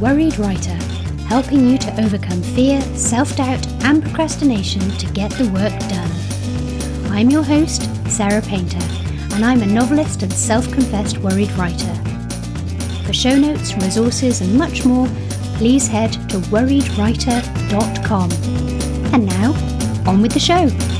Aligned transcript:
Worried 0.00 0.38
Writer, 0.38 0.76
helping 1.26 1.68
you 1.68 1.76
to 1.76 2.00
overcome 2.02 2.42
fear, 2.42 2.80
self 2.96 3.36
doubt, 3.36 3.66
and 3.84 4.02
procrastination 4.02 4.80
to 4.92 5.06
get 5.12 5.30
the 5.32 5.46
work 5.50 5.78
done. 5.90 6.10
I'm 7.12 7.28
your 7.28 7.42
host, 7.42 7.82
Sarah 8.08 8.40
Painter, 8.40 8.80
and 9.34 9.44
I'm 9.44 9.60
a 9.60 9.66
novelist 9.66 10.22
and 10.22 10.32
self 10.32 10.72
confessed 10.72 11.18
worried 11.18 11.52
writer. 11.52 11.94
For 13.04 13.12
show 13.12 13.36
notes, 13.36 13.74
resources, 13.74 14.40
and 14.40 14.56
much 14.56 14.86
more, 14.86 15.06
please 15.58 15.86
head 15.86 16.12
to 16.30 16.38
worriedwriter.com. 16.48 18.32
And 19.12 19.26
now, 19.26 19.52
on 20.10 20.22
with 20.22 20.32
the 20.32 20.40
show. 20.40 20.99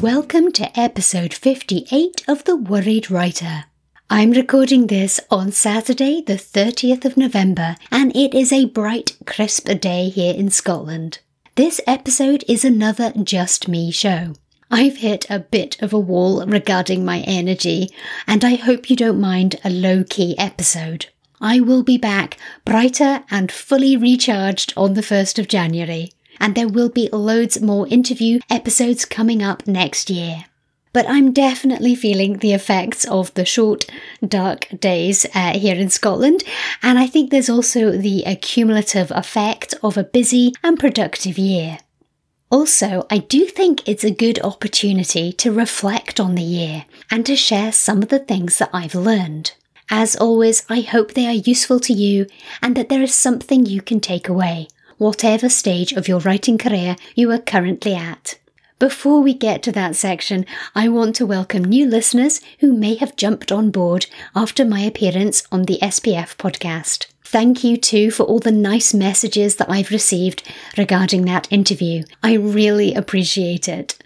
Welcome 0.00 0.50
to 0.50 0.80
episode 0.80 1.34
58 1.34 2.24
of 2.26 2.44
The 2.44 2.56
Worried 2.56 3.10
Writer. 3.10 3.64
I'm 4.08 4.30
recording 4.30 4.86
this 4.86 5.20
on 5.30 5.52
Saturday, 5.52 6.22
the 6.22 6.36
30th 6.36 7.04
of 7.04 7.18
November, 7.18 7.76
and 7.90 8.16
it 8.16 8.32
is 8.32 8.50
a 8.50 8.64
bright, 8.64 9.18
crisp 9.26 9.68
day 9.78 10.08
here 10.08 10.32
in 10.34 10.48
Scotland. 10.48 11.18
This 11.56 11.82
episode 11.86 12.44
is 12.48 12.64
another 12.64 13.12
Just 13.22 13.68
Me 13.68 13.90
show. 13.90 14.32
I've 14.70 14.96
hit 14.96 15.26
a 15.28 15.38
bit 15.38 15.76
of 15.82 15.92
a 15.92 15.98
wall 15.98 16.46
regarding 16.46 17.04
my 17.04 17.18
energy, 17.26 17.90
and 18.26 18.42
I 18.42 18.54
hope 18.54 18.88
you 18.88 18.96
don't 18.96 19.20
mind 19.20 19.60
a 19.64 19.68
low 19.68 20.02
key 20.08 20.34
episode. 20.38 21.08
I 21.42 21.60
will 21.60 21.82
be 21.82 21.98
back 21.98 22.38
brighter 22.64 23.24
and 23.30 23.52
fully 23.52 23.98
recharged 23.98 24.72
on 24.78 24.94
the 24.94 25.02
1st 25.02 25.38
of 25.38 25.48
January, 25.48 26.12
and 26.40 26.54
there 26.54 26.68
will 26.68 26.88
be 26.88 27.08
loads 27.12 27.60
more 27.60 27.86
interview 27.88 28.40
episodes 28.48 29.04
coming 29.04 29.42
up 29.42 29.66
next 29.66 30.10
year. 30.10 30.46
But 30.92 31.08
I'm 31.08 31.32
definitely 31.32 31.94
feeling 31.94 32.38
the 32.38 32.52
effects 32.52 33.04
of 33.04 33.32
the 33.34 33.44
short, 33.44 33.84
dark 34.26 34.66
days 34.80 35.24
uh, 35.34 35.56
here 35.56 35.76
in 35.76 35.88
Scotland, 35.88 36.42
and 36.82 36.98
I 36.98 37.06
think 37.06 37.30
there's 37.30 37.50
also 37.50 37.92
the 37.92 38.24
accumulative 38.24 39.12
effect 39.12 39.74
of 39.84 39.96
a 39.96 40.02
busy 40.02 40.52
and 40.64 40.80
productive 40.80 41.38
year. 41.38 41.78
Also, 42.50 43.06
I 43.08 43.18
do 43.18 43.46
think 43.46 43.88
it's 43.88 44.02
a 44.02 44.10
good 44.10 44.40
opportunity 44.42 45.32
to 45.34 45.52
reflect 45.52 46.18
on 46.18 46.34
the 46.34 46.42
year 46.42 46.86
and 47.08 47.24
to 47.24 47.36
share 47.36 47.70
some 47.70 48.02
of 48.02 48.08
the 48.08 48.18
things 48.18 48.58
that 48.58 48.70
I've 48.72 48.96
learned. 48.96 49.52
As 49.88 50.16
always, 50.16 50.64
I 50.68 50.80
hope 50.80 51.14
they 51.14 51.26
are 51.26 51.32
useful 51.32 51.78
to 51.80 51.92
you 51.92 52.26
and 52.60 52.76
that 52.76 52.88
there 52.88 53.02
is 53.02 53.14
something 53.14 53.66
you 53.66 53.80
can 53.80 54.00
take 54.00 54.28
away, 54.28 54.66
whatever 55.00 55.48
stage 55.48 55.94
of 55.94 56.06
your 56.06 56.20
writing 56.20 56.58
career 56.58 56.94
you 57.14 57.32
are 57.32 57.38
currently 57.38 57.94
at. 57.94 58.38
Before 58.78 59.22
we 59.22 59.32
get 59.32 59.62
to 59.62 59.72
that 59.72 59.96
section, 59.96 60.44
I 60.74 60.88
want 60.88 61.16
to 61.16 61.26
welcome 61.26 61.64
new 61.64 61.86
listeners 61.86 62.42
who 62.58 62.74
may 62.74 62.96
have 62.96 63.16
jumped 63.16 63.50
on 63.50 63.70
board 63.70 64.06
after 64.36 64.62
my 64.62 64.80
appearance 64.80 65.42
on 65.50 65.62
the 65.62 65.78
SPF 65.80 66.36
podcast. 66.36 67.06
Thank 67.24 67.64
you 67.64 67.78
too 67.78 68.10
for 68.10 68.24
all 68.24 68.40
the 68.40 68.52
nice 68.52 68.92
messages 68.92 69.56
that 69.56 69.70
I've 69.70 69.90
received 69.90 70.42
regarding 70.76 71.24
that 71.24 71.50
interview. 71.50 72.04
I 72.22 72.34
really 72.34 72.92
appreciate 72.92 73.68
it. 73.68 73.96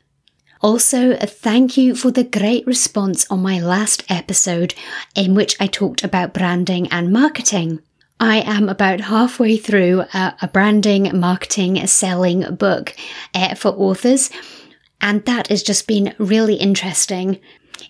Also, 0.61 1.17
a 1.17 1.27
thank 1.27 1.77
you 1.77 1.97
for 1.97 2.13
the 2.13 2.23
great 2.23 2.65
response 2.69 3.27
on 3.29 3.43
my 3.43 3.59
last 3.59 4.05
episode 4.09 4.75
in 5.17 5.35
which 5.35 5.57
I 5.59 5.67
talked 5.67 6.05
about 6.05 6.33
branding 6.33 6.87
and 6.93 7.13
marketing. 7.13 7.81
I 8.25 8.39
am 8.39 8.71
about 8.71 9.03
halfway 9.03 9.59
through 9.59 10.01
a, 10.15 10.35
a 10.41 10.49
branding, 10.49 11.11
marketing, 11.21 11.87
selling 11.87 12.55
book 12.55 12.97
uh, 13.35 13.55
for 13.55 13.69
authors, 13.69 14.31
and 14.99 15.23
that 15.27 15.49
has 15.49 15.63
just 15.63 15.87
been 15.87 16.15
really 16.17 16.55
interesting. 16.55 17.39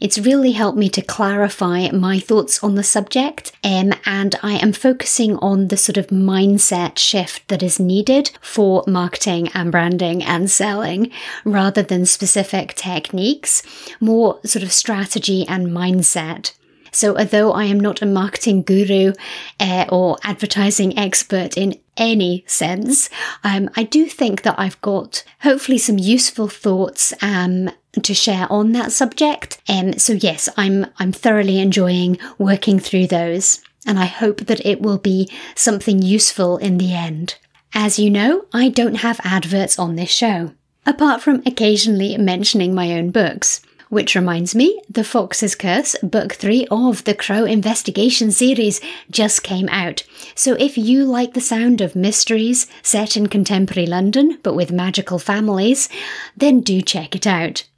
It's 0.00 0.18
really 0.18 0.50
helped 0.50 0.76
me 0.76 0.88
to 0.88 1.02
clarify 1.02 1.88
my 1.92 2.18
thoughts 2.18 2.64
on 2.64 2.74
the 2.74 2.82
subject, 2.82 3.52
um, 3.62 3.92
and 4.06 4.34
I 4.42 4.54
am 4.54 4.72
focusing 4.72 5.36
on 5.36 5.68
the 5.68 5.76
sort 5.76 5.98
of 5.98 6.08
mindset 6.08 6.98
shift 6.98 7.46
that 7.46 7.62
is 7.62 7.78
needed 7.78 8.32
for 8.40 8.82
marketing 8.88 9.50
and 9.54 9.70
branding 9.70 10.20
and 10.24 10.50
selling 10.50 11.12
rather 11.44 11.84
than 11.84 12.06
specific 12.06 12.74
techniques, 12.74 13.62
more 14.00 14.40
sort 14.44 14.64
of 14.64 14.72
strategy 14.72 15.46
and 15.46 15.68
mindset. 15.68 16.54
So, 16.94 17.18
although 17.18 17.52
I 17.52 17.64
am 17.64 17.80
not 17.80 18.02
a 18.02 18.06
marketing 18.06 18.62
guru 18.62 19.12
uh, 19.58 19.86
or 19.88 20.16
advertising 20.22 20.96
expert 20.96 21.56
in 21.56 21.78
any 21.96 22.44
sense, 22.46 23.10
um, 23.42 23.68
I 23.76 23.82
do 23.82 24.06
think 24.06 24.42
that 24.42 24.54
I've 24.58 24.80
got 24.80 25.24
hopefully 25.40 25.78
some 25.78 25.98
useful 25.98 26.46
thoughts 26.46 27.12
um, 27.20 27.68
to 28.00 28.14
share 28.14 28.46
on 28.50 28.72
that 28.72 28.92
subject. 28.92 29.60
Um, 29.68 29.94
so 29.94 30.12
yes, 30.12 30.48
I'm 30.56 30.86
I'm 30.98 31.10
thoroughly 31.12 31.58
enjoying 31.58 32.18
working 32.38 32.78
through 32.78 33.08
those, 33.08 33.60
and 33.84 33.98
I 33.98 34.06
hope 34.06 34.46
that 34.46 34.64
it 34.64 34.80
will 34.80 34.98
be 34.98 35.28
something 35.56 36.00
useful 36.00 36.58
in 36.58 36.78
the 36.78 36.94
end. 36.94 37.36
As 37.74 37.98
you 37.98 38.08
know, 38.08 38.44
I 38.52 38.68
don't 38.68 38.96
have 38.96 39.20
adverts 39.24 39.80
on 39.80 39.96
this 39.96 40.10
show, 40.10 40.52
apart 40.86 41.22
from 41.22 41.42
occasionally 41.44 42.16
mentioning 42.18 42.72
my 42.72 42.92
own 42.92 43.10
books. 43.10 43.60
Which 43.94 44.16
reminds 44.16 44.56
me, 44.56 44.82
The 44.90 45.04
Fox's 45.04 45.54
Curse, 45.54 45.94
Book 46.02 46.32
3 46.32 46.66
of 46.68 47.04
the 47.04 47.14
Crow 47.14 47.44
Investigation 47.44 48.32
series, 48.32 48.80
just 49.08 49.44
came 49.44 49.68
out. 49.68 50.02
So 50.34 50.54
if 50.54 50.76
you 50.76 51.04
like 51.04 51.34
the 51.34 51.40
sound 51.40 51.80
of 51.80 51.94
mysteries 51.94 52.66
set 52.82 53.16
in 53.16 53.28
contemporary 53.28 53.86
London 53.86 54.40
but 54.42 54.56
with 54.56 54.72
magical 54.72 55.20
families, 55.20 55.88
then 56.36 56.60
do 56.60 56.82
check 56.82 57.14
it 57.14 57.24
out. 57.24 57.68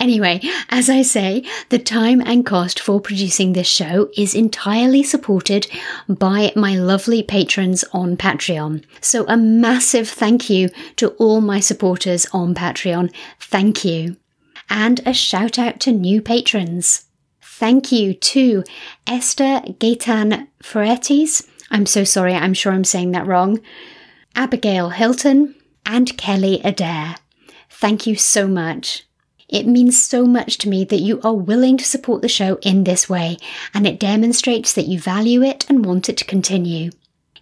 Anyway, 0.00 0.40
as 0.70 0.90
I 0.90 1.02
say, 1.02 1.44
the 1.68 1.78
time 1.78 2.20
and 2.20 2.44
cost 2.44 2.80
for 2.80 3.00
producing 3.00 3.52
this 3.52 3.68
show 3.68 4.10
is 4.16 4.34
entirely 4.34 5.04
supported 5.04 5.68
by 6.08 6.52
my 6.56 6.74
lovely 6.76 7.22
patrons 7.22 7.84
on 7.92 8.16
Patreon. 8.16 8.82
So 9.00 9.24
a 9.28 9.36
massive 9.36 10.08
thank 10.08 10.50
you 10.50 10.70
to 10.96 11.10
all 11.10 11.40
my 11.40 11.60
supporters 11.60 12.26
on 12.32 12.56
Patreon. 12.56 13.14
Thank 13.38 13.84
you 13.84 14.16
and 14.68 15.00
a 15.06 15.12
shout 15.12 15.58
out 15.58 15.80
to 15.80 15.92
new 15.92 16.20
patrons. 16.20 17.06
Thank 17.42 17.92
you 17.92 18.14
to 18.14 18.64
Esther 19.06 19.60
Gaitan 19.78 20.48
Ferretis. 20.62 21.46
I'm 21.70 21.86
so 21.86 22.04
sorry, 22.04 22.34
I'm 22.34 22.54
sure 22.54 22.72
I'm 22.72 22.84
saying 22.84 23.12
that 23.12 23.26
wrong. 23.26 23.60
Abigail 24.34 24.90
Hilton 24.90 25.54
and 25.86 26.16
Kelly 26.16 26.60
Adair. 26.64 27.16
Thank 27.70 28.06
you 28.06 28.16
so 28.16 28.48
much. 28.48 29.04
It 29.48 29.66
means 29.66 30.02
so 30.02 30.26
much 30.26 30.58
to 30.58 30.68
me 30.68 30.84
that 30.84 31.00
you 31.00 31.20
are 31.22 31.34
willing 31.34 31.76
to 31.76 31.84
support 31.84 32.22
the 32.22 32.28
show 32.28 32.58
in 32.62 32.84
this 32.84 33.08
way, 33.08 33.36
and 33.72 33.86
it 33.86 34.00
demonstrates 34.00 34.72
that 34.72 34.86
you 34.86 34.98
value 34.98 35.42
it 35.42 35.64
and 35.68 35.84
want 35.84 36.08
it 36.08 36.16
to 36.16 36.24
continue. 36.24 36.90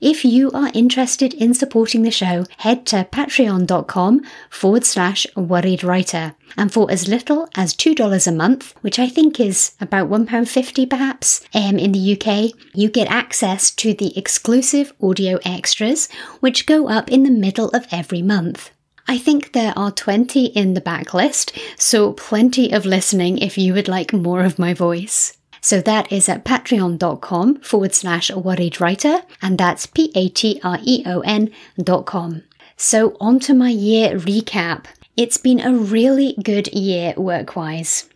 If 0.03 0.25
you 0.25 0.51
are 0.51 0.73
interested 0.75 1.33
in 1.33 1.55
supporting 1.55 2.03
the 2.03 2.11
show, 2.11 2.45
head 2.57 2.87
to 2.87 3.07
patreon.com 3.13 4.23
forward 4.51 4.85
slash 4.85 5.29
worried 5.37 5.85
writer. 5.85 6.35
And 6.57 6.73
for 6.73 6.91
as 6.91 7.07
little 7.07 7.49
as 7.55 7.73
$2 7.73 8.27
a 8.27 8.33
month, 8.33 8.75
which 8.81 8.99
I 8.99 9.09
think 9.09 9.39
is 9.39 9.77
about 9.81 10.11
£1.50 10.11 10.91
perhaps 10.91 11.43
um, 11.55 11.79
in 11.79 11.93
the 11.93 12.19
UK, 12.19 12.53
you 12.75 12.91
get 12.91 13.13
access 13.13 13.71
to 13.77 13.95
the 13.95 14.19
exclusive 14.19 14.93
audio 15.01 15.39
extras, 15.45 16.09
which 16.41 16.67
go 16.67 16.89
up 16.89 17.09
in 17.09 17.23
the 17.23 17.31
middle 17.31 17.69
of 17.69 17.87
every 17.93 18.23
month. 18.23 18.73
I 19.07 19.19
think 19.19 19.53
there 19.53 19.73
are 19.77 19.93
20 19.93 20.47
in 20.47 20.75
the 20.75 20.81
backlist, 20.81 21.57
so 21.79 22.13
plenty 22.15 22.73
of 22.73 22.84
listening 22.84 23.39
if 23.39 23.57
you 23.57 23.73
would 23.75 23.87
like 23.87 24.13
more 24.13 24.45
of 24.45 24.59
my 24.59 24.75
voice. 24.75 25.39
So 25.62 25.81
that 25.81 26.12
is 26.12 26.28
at 26.28 26.45
patreon.com 26.45 27.61
forward 27.61 27.95
slash 27.95 28.31
worried 28.33 28.81
writer, 28.81 29.22
and 29.41 29.57
that's 29.57 29.86
P 29.86 30.10
A 30.15 30.28
T 30.28 30.60
R 30.63 30.78
E 30.83 31.04
O 31.07 31.21
N 31.21 31.51
dot 31.78 32.04
com. 32.04 32.42
So 32.77 33.16
on 33.21 33.39
to 33.41 33.54
my 33.54 33.71
year 33.71 34.19
recap. 34.19 34.86
It's 35.16 35.36
been 35.36 35.60
a 35.60 35.72
really 35.72 36.34
good 36.42 36.66
year 36.75 37.15
work 37.16 37.54
wise. 37.54 38.09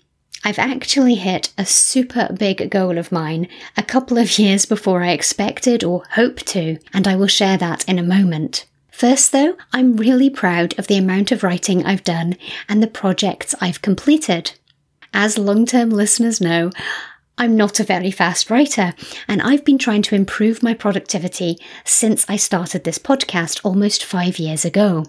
I've 0.44 0.58
actually 0.58 1.14
hit 1.14 1.52
a 1.56 1.64
super 1.64 2.28
big 2.36 2.70
goal 2.70 2.98
of 2.98 3.12
mine 3.12 3.48
a 3.76 3.82
couple 3.82 4.18
of 4.18 4.38
years 4.38 4.64
before 4.64 5.02
I 5.02 5.10
expected 5.10 5.84
or 5.84 6.02
hoped 6.12 6.46
to, 6.48 6.78
and 6.92 7.06
I 7.06 7.16
will 7.16 7.26
share 7.26 7.56
that 7.58 7.88
in 7.88 7.98
a 7.98 8.02
moment. 8.02 8.66
First, 8.90 9.30
though, 9.30 9.56
I'm 9.72 9.96
really 9.96 10.30
proud 10.30 10.76
of 10.78 10.86
the 10.86 10.96
amount 10.96 11.30
of 11.30 11.42
writing 11.42 11.84
I've 11.84 12.04
done 12.04 12.36
and 12.68 12.82
the 12.82 12.86
projects 12.86 13.54
I've 13.60 13.82
completed. 13.82 14.52
As 15.12 15.38
long 15.38 15.66
term 15.66 15.90
listeners 15.90 16.40
know, 16.40 16.70
I'm 17.38 17.54
not 17.54 17.80
a 17.80 17.84
very 17.84 18.10
fast 18.10 18.50
writer, 18.50 18.94
and 19.28 19.42
I've 19.42 19.64
been 19.64 19.76
trying 19.76 20.02
to 20.02 20.14
improve 20.14 20.62
my 20.62 20.72
productivity 20.72 21.58
since 21.84 22.24
I 22.28 22.36
started 22.36 22.84
this 22.84 22.98
podcast 22.98 23.60
almost 23.62 24.04
five 24.04 24.38
years 24.38 24.64
ago. 24.64 25.04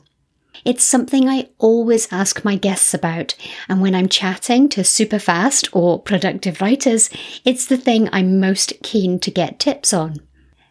It's 0.65 0.83
something 0.83 1.29
I 1.29 1.49
always 1.57 2.11
ask 2.11 2.43
my 2.43 2.55
guests 2.55 2.93
about, 2.93 3.35
and 3.69 3.81
when 3.81 3.95
I'm 3.95 4.09
chatting 4.09 4.67
to 4.69 4.83
super 4.83 5.19
fast 5.19 5.69
or 5.71 6.01
productive 6.01 6.59
writers, 6.59 7.09
it's 7.45 7.65
the 7.65 7.77
thing 7.77 8.09
I'm 8.11 8.41
most 8.41 8.73
keen 8.83 9.19
to 9.19 9.31
get 9.31 9.59
tips 9.59 9.93
on. 9.93 10.17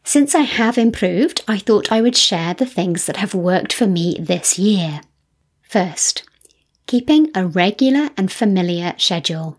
Since 0.05 0.35
I 0.35 0.43
have 0.43 0.76
improved, 0.76 1.43
I 1.49 1.59
thought 1.59 1.91
I 1.91 2.02
would 2.02 2.17
share 2.17 2.52
the 2.52 2.67
things 2.67 3.06
that 3.06 3.17
have 3.17 3.35
worked 3.35 3.73
for 3.73 3.87
me 3.87 4.19
this 4.20 4.59
year. 4.59 5.00
First, 5.62 6.23
keeping 6.87 7.31
a 7.35 7.47
regular 7.47 8.11
and 8.17 8.31
familiar 8.31 8.94
schedule. 8.99 9.59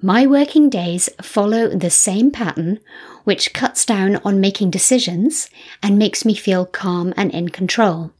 My 0.00 0.26
working 0.26 0.70
days 0.70 1.08
follow 1.20 1.68
the 1.68 1.90
same 1.90 2.30
pattern, 2.30 2.78
which 3.24 3.52
cuts 3.52 3.84
down 3.84 4.16
on 4.24 4.40
making 4.40 4.70
decisions 4.70 5.50
and 5.82 5.98
makes 5.98 6.24
me 6.24 6.34
feel 6.34 6.66
calm 6.66 7.12
and 7.16 7.32
in 7.32 7.48
control. 7.48 8.12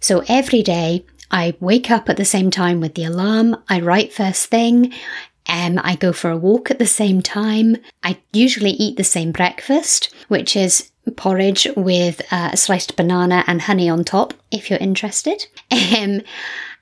So 0.00 0.24
every 0.28 0.62
day, 0.62 1.06
I 1.30 1.54
wake 1.60 1.90
up 1.90 2.08
at 2.08 2.16
the 2.16 2.24
same 2.24 2.50
time 2.50 2.80
with 2.80 2.94
the 2.94 3.04
alarm, 3.04 3.56
I 3.68 3.80
write 3.80 4.12
first 4.12 4.46
thing, 4.46 4.92
um, 5.48 5.80
I 5.82 5.94
go 5.96 6.12
for 6.12 6.30
a 6.30 6.36
walk 6.36 6.70
at 6.70 6.78
the 6.78 6.86
same 6.86 7.20
time. 7.22 7.76
I 8.02 8.18
usually 8.32 8.70
eat 8.70 8.96
the 8.96 9.04
same 9.04 9.30
breakfast, 9.30 10.12
which 10.28 10.56
is 10.56 10.90
porridge 11.16 11.68
with 11.76 12.22
uh, 12.30 12.50
a 12.52 12.56
sliced 12.56 12.96
banana 12.96 13.44
and 13.46 13.62
honey 13.62 13.88
on 13.88 14.04
top, 14.04 14.34
if 14.50 14.68
you're 14.68 14.78
interested. 14.80 15.46
Um, 15.96 16.22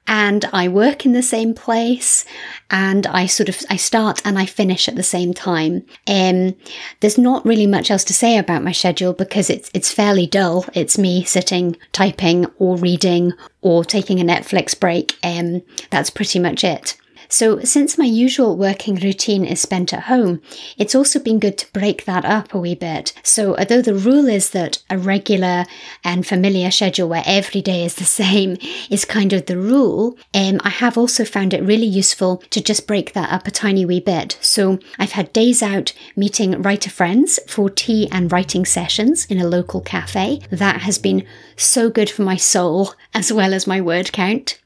and 0.07 0.45
I 0.53 0.69
work 0.69 1.07
in 1.07 1.13
the 1.13 1.23
same 1.23 1.55
place 1.55 2.25
and 2.71 3.07
I 3.07 3.27
sort 3.27 3.49
of 3.49 3.61
I 3.71 3.77
start 3.77 4.21
and 4.25 4.39
I 4.39 4.47
finish 4.47 4.89
at 4.89 4.97
the 4.97 5.03
same 5.03 5.33
time. 5.33 5.85
Um, 6.07 6.57
there's 7.01 7.19
not 7.19 7.45
really 7.47 7.67
much 7.67 7.91
else 7.91 8.05
to 8.05 8.15
say 8.15 8.37
about 8.37 8.65
my 8.65 8.73
schedule 8.73 9.13
because 9.13 9.49
it's 9.49 9.71
it's 9.75 9.93
fairly 9.93 10.27
dull. 10.27 10.67
It's 10.75 10.99
me 10.99 11.25
sitting, 11.25 11.77
typing, 11.93 12.47
or 12.59 12.77
reading, 12.77 13.33
or 13.61 13.85
taking 13.85 14.21
a 14.21 14.25
Netflix 14.25 14.79
break. 14.79 15.17
Um, 15.23 15.63
that's 15.91 16.11
pretty 16.11 16.39
much 16.39 16.65
it. 16.65 16.97
So, 17.33 17.61
since 17.61 17.97
my 17.97 18.05
usual 18.05 18.59
working 18.59 18.97
routine 18.97 19.47
is 19.47 19.59
spent 19.59 19.95
at 19.95 20.03
home, 20.03 20.43
it's 20.77 20.95
also 20.95 21.19
been 21.19 21.39
good 21.39 21.57
to 21.57 21.73
break 21.73 22.05
that 22.05 22.27
up 22.27 22.53
a 22.53 22.59
wee 22.59 22.75
bit. 22.75 23.15
So, 23.23 23.57
although 23.57 23.81
the 23.81 23.95
rule 23.95 24.29
is 24.29 24.51
that 24.51 24.83
a 24.91 24.99
regular 24.99 25.65
and 26.05 26.27
familiar 26.27 26.71
schedule 26.71 27.09
where 27.09 27.23
every 27.25 27.63
day 27.63 27.87
is 27.87 27.95
the 27.95 28.05
same 28.23 28.59
is 28.91 29.07
kind 29.07 29.33
of 29.33 29.47
the 29.47 29.57
rule, 29.57 30.19
um, 30.35 30.61
I 30.63 30.69
have 30.69 30.99
also 30.99 31.25
found 31.25 31.55
it 31.55 31.63
really 31.63 31.87
useful 31.87 32.43
to 32.51 32.61
just 32.61 32.87
break 32.87 33.15
that 33.15 33.33
up 33.33 33.47
a 33.47 33.51
tiny 33.51 33.87
wee 33.87 34.01
bit. 34.01 34.37
So, 34.43 34.79
I've 34.99 35.13
had 35.13 35.33
days 35.33 35.63
out 35.63 35.95
meeting 36.15 36.61
writer 36.61 36.91
friends 36.91 37.41
for 37.49 37.71
tea 37.71 38.11
and 38.13 38.31
writing 38.31 38.67
sessions 38.67 39.25
in 39.25 39.39
a 39.39 39.49
local 39.49 39.81
cafe. 39.81 40.41
That 40.51 40.83
has 40.83 40.99
been 40.99 41.27
so 41.57 41.89
good 41.89 42.11
for 42.11 42.25
my 42.25 42.37
soul 42.37 42.93
as 43.15 43.33
well 43.33 43.55
as 43.55 43.67
my 43.67 43.81
word 43.81 44.13
count. 44.13 44.59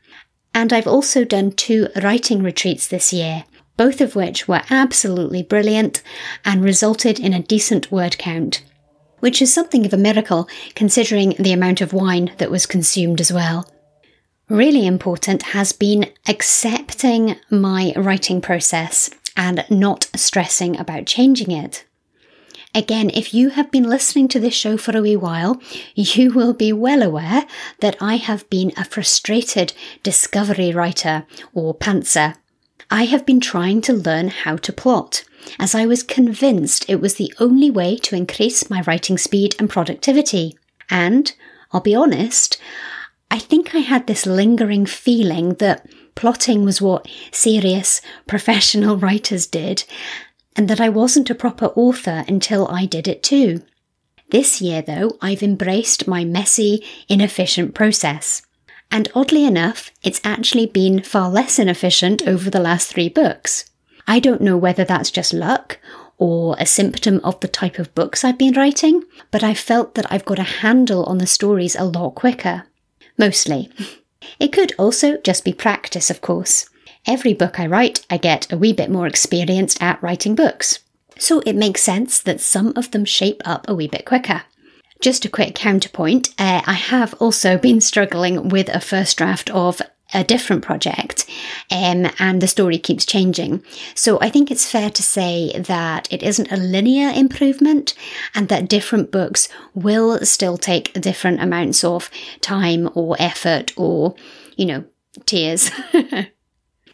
And 0.56 0.72
I've 0.72 0.86
also 0.86 1.22
done 1.22 1.52
two 1.52 1.88
writing 2.02 2.42
retreats 2.42 2.88
this 2.88 3.12
year, 3.12 3.44
both 3.76 4.00
of 4.00 4.16
which 4.16 4.48
were 4.48 4.62
absolutely 4.70 5.42
brilliant 5.42 6.00
and 6.46 6.64
resulted 6.64 7.20
in 7.20 7.34
a 7.34 7.42
decent 7.42 7.92
word 7.92 8.16
count, 8.16 8.64
which 9.20 9.42
is 9.42 9.52
something 9.52 9.84
of 9.84 9.92
a 9.92 9.98
miracle 9.98 10.48
considering 10.74 11.34
the 11.38 11.52
amount 11.52 11.82
of 11.82 11.92
wine 11.92 12.32
that 12.38 12.50
was 12.50 12.64
consumed 12.64 13.20
as 13.20 13.30
well. 13.30 13.70
Really 14.48 14.86
important 14.86 15.42
has 15.42 15.74
been 15.74 16.10
accepting 16.26 17.36
my 17.50 17.92
writing 17.94 18.40
process 18.40 19.10
and 19.36 19.62
not 19.68 20.08
stressing 20.16 20.80
about 20.80 21.04
changing 21.04 21.50
it. 21.50 21.84
Again, 22.76 23.10
if 23.14 23.32
you 23.32 23.48
have 23.48 23.70
been 23.70 23.88
listening 23.88 24.28
to 24.28 24.38
this 24.38 24.52
show 24.52 24.76
for 24.76 24.94
a 24.94 25.00
wee 25.00 25.16
while, 25.16 25.62
you 25.94 26.30
will 26.30 26.52
be 26.52 26.74
well 26.74 27.02
aware 27.02 27.46
that 27.80 27.96
I 28.02 28.16
have 28.16 28.48
been 28.50 28.70
a 28.76 28.84
frustrated 28.84 29.72
discovery 30.02 30.74
writer 30.74 31.24
or 31.54 31.74
pantser. 31.74 32.36
I 32.90 33.06
have 33.06 33.24
been 33.24 33.40
trying 33.40 33.80
to 33.80 33.94
learn 33.94 34.28
how 34.28 34.56
to 34.58 34.74
plot, 34.74 35.24
as 35.58 35.74
I 35.74 35.86
was 35.86 36.02
convinced 36.02 36.84
it 36.86 37.00
was 37.00 37.14
the 37.14 37.32
only 37.40 37.70
way 37.70 37.96
to 37.96 38.14
increase 38.14 38.68
my 38.68 38.82
writing 38.82 39.16
speed 39.16 39.56
and 39.58 39.70
productivity. 39.70 40.58
And, 40.90 41.32
I'll 41.72 41.80
be 41.80 41.94
honest, 41.94 42.58
I 43.30 43.38
think 43.38 43.74
I 43.74 43.78
had 43.78 44.06
this 44.06 44.26
lingering 44.26 44.84
feeling 44.84 45.54
that 45.54 45.88
plotting 46.14 46.64
was 46.64 46.82
what 46.82 47.08
serious, 47.32 48.02
professional 48.26 48.96
writers 48.98 49.46
did, 49.46 49.84
and 50.56 50.68
that 50.68 50.80
I 50.80 50.88
wasn't 50.88 51.30
a 51.30 51.34
proper 51.34 51.66
author 51.66 52.24
until 52.26 52.66
I 52.68 52.86
did 52.86 53.06
it 53.06 53.22
too. 53.22 53.62
This 54.30 54.60
year, 54.60 54.82
though, 54.82 55.16
I've 55.20 55.42
embraced 55.42 56.08
my 56.08 56.24
messy, 56.24 56.84
inefficient 57.08 57.74
process. 57.74 58.42
And 58.90 59.08
oddly 59.14 59.44
enough, 59.44 59.90
it's 60.02 60.20
actually 60.24 60.66
been 60.66 61.02
far 61.02 61.30
less 61.30 61.58
inefficient 61.58 62.26
over 62.26 62.50
the 62.50 62.60
last 62.60 62.88
three 62.88 63.08
books. 63.08 63.70
I 64.06 64.18
don't 64.18 64.40
know 64.40 64.56
whether 64.56 64.84
that's 64.84 65.10
just 65.10 65.32
luck 65.32 65.78
or 66.18 66.56
a 66.58 66.66
symptom 66.66 67.20
of 67.22 67.38
the 67.40 67.48
type 67.48 67.78
of 67.78 67.94
books 67.94 68.24
I've 68.24 68.38
been 68.38 68.54
writing, 68.54 69.02
but 69.30 69.44
I've 69.44 69.58
felt 69.58 69.94
that 69.94 70.10
I've 70.10 70.24
got 70.24 70.38
a 70.38 70.44
handle 70.62 71.04
on 71.04 71.18
the 71.18 71.26
stories 71.26 71.76
a 71.76 71.84
lot 71.84 72.14
quicker. 72.14 72.64
Mostly. 73.18 73.70
It 74.40 74.52
could 74.52 74.72
also 74.76 75.18
just 75.18 75.44
be 75.44 75.52
practice, 75.52 76.10
of 76.10 76.20
course. 76.20 76.68
Every 77.06 77.34
book 77.34 77.60
I 77.60 77.66
write, 77.66 78.04
I 78.10 78.16
get 78.16 78.52
a 78.52 78.58
wee 78.58 78.72
bit 78.72 78.90
more 78.90 79.06
experienced 79.06 79.80
at 79.82 80.02
writing 80.02 80.34
books. 80.34 80.80
So 81.18 81.40
it 81.46 81.54
makes 81.54 81.82
sense 81.82 82.20
that 82.20 82.40
some 82.40 82.72
of 82.76 82.90
them 82.90 83.04
shape 83.04 83.42
up 83.44 83.68
a 83.68 83.74
wee 83.74 83.86
bit 83.86 84.04
quicker. 84.04 84.42
Just 85.00 85.24
a 85.24 85.28
quick 85.28 85.54
counterpoint, 85.54 86.30
uh, 86.38 86.62
I 86.66 86.72
have 86.72 87.14
also 87.14 87.58
been 87.58 87.80
struggling 87.80 88.48
with 88.48 88.68
a 88.68 88.80
first 88.80 89.16
draft 89.16 89.50
of 89.50 89.80
a 90.14 90.24
different 90.24 90.62
project, 90.62 91.28
um, 91.70 92.10
and 92.18 92.40
the 92.40 92.48
story 92.48 92.78
keeps 92.78 93.04
changing. 93.04 93.62
So 93.94 94.18
I 94.20 94.30
think 94.30 94.50
it's 94.50 94.70
fair 94.70 94.88
to 94.90 95.02
say 95.02 95.52
that 95.58 96.10
it 96.12 96.22
isn't 96.22 96.50
a 96.50 96.56
linear 96.56 97.10
improvement, 97.10 97.94
and 98.34 98.48
that 98.48 98.68
different 98.68 99.10
books 99.10 99.48
will 99.74 100.24
still 100.24 100.56
take 100.56 100.92
different 100.94 101.42
amounts 101.42 101.84
of 101.84 102.10
time 102.40 102.88
or 102.94 103.16
effort 103.18 103.72
or, 103.76 104.14
you 104.56 104.66
know, 104.66 104.84
tears. 105.26 105.70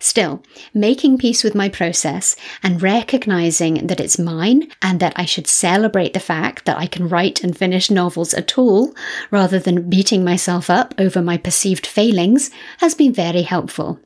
Still, 0.03 0.43
making 0.75 1.19
peace 1.19 1.45
with 1.45 1.55
my 1.55 1.69
process 1.69 2.35
and 2.61 2.83
recognizing 2.83 3.87
that 3.87 4.01
it's 4.01 4.19
mine 4.19 4.69
and 4.83 4.99
that 4.99 5.13
I 5.15 5.25
should 5.25 5.47
celebrate 5.47 6.13
the 6.13 6.19
fact 6.19 6.65
that 6.65 6.77
I 6.77 6.89
can 6.89 7.09
write 7.09 7.45
and 7.45 7.57
finish 7.57 7.89
novels 7.89 8.35
at 8.35 8.59
all, 8.59 8.97
rather 9.31 9.61
than 9.61 9.89
beating 9.89 10.25
myself 10.25 10.69
up 10.69 10.93
over 10.99 11.23
my 11.23 11.37
perceived 11.37 11.87
failings, 11.87 12.51
has 12.79 12.97
been 12.97 13.13
very 13.13 13.43
helpful. 13.43 14.01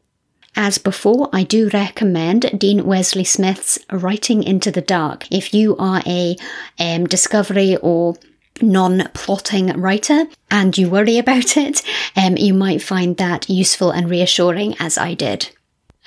As 0.55 0.77
before, 0.77 1.31
I 1.33 1.45
do 1.45 1.71
recommend 1.71 2.61
Dean 2.61 2.85
Wesley 2.85 3.25
Smith's 3.25 3.79
Writing 3.91 4.43
into 4.43 4.71
the 4.71 4.83
Dark 4.83 5.27
if 5.31 5.55
you 5.55 5.79
are 5.79 6.03
a 6.07 6.37
um, 6.79 7.07
discovery 7.07 7.75
or 7.79 8.17
non 8.61 9.09
plotting 9.15 9.69
writer 9.81 10.27
and 10.51 10.77
you 10.77 10.91
worry 10.91 11.17
about 11.17 11.57
it, 11.57 11.83
um, 12.15 12.37
you 12.37 12.53
might 12.53 12.83
find 12.83 13.17
that 13.17 13.49
useful 13.49 13.91
and 13.91 14.11
reassuring 14.11 14.77
as 14.79 14.99
I 14.99 15.15
did. 15.15 15.56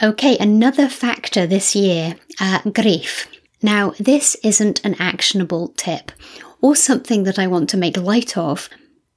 Okay, 0.02 0.38
another 0.38 0.88
factor 0.88 1.46
this 1.46 1.76
year 1.76 2.16
uh, 2.40 2.62
grief. 2.72 3.28
Now, 3.62 3.92
this 4.00 4.38
isn't 4.46 4.80
an 4.86 4.96
actionable 4.98 5.74
tip 5.76 6.14
or 6.62 6.74
something 6.74 7.24
that 7.24 7.38
I 7.38 7.48
want 7.48 7.70
to 7.72 7.78
make 7.78 7.98
light 7.98 8.38
of, 8.38 8.70